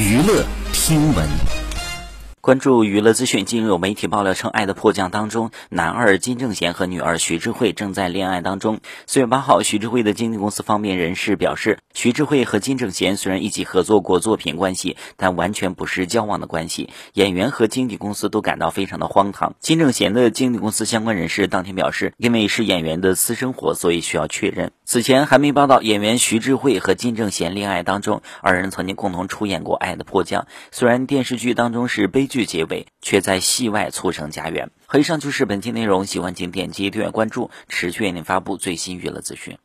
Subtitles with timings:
[0.00, 1.59] 娱乐听闻。
[2.50, 8.80] 关注娱乐资讯，近日有媒体爆料称，《爱的迫降》当中，男二金正贤和女二徐智慧正在恋爱当中。
[9.06, 16.90] 四月八号，徐智慧的经纪公司方面人士表示，徐智慧和金正贤虽然一起合作过作品关系，但完全不是交往的关系。
[17.12, 19.54] 演员和经纪公司都感到非常的荒唐。
[19.60, 24.72] 金正贤的经纪公司相关人士当天表示，因为是演员的私生活，所以需要确认。
[24.84, 30.42] 此前还没报道演员徐智慧和金正贤恋爱当中，二人曾经共同出演过《爱的迫降》，
[30.72, 32.26] 虽然电视剧当中是悲。
[32.30, 34.70] 剧结尾，却在戏外促成家园。
[34.94, 39.58] 以上就是本期内容，喜欢请点击订阅关注，持续为您发布最新娱乐资讯。